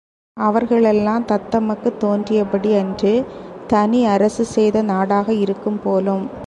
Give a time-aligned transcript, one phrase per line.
[0.37, 3.25] அவர்களெல்லாம் தத்தமக்குத் தோன்றியபடி அன்று
[3.67, 6.31] தனி அரசு செய்த நாடாக இருக்கும் போலும்.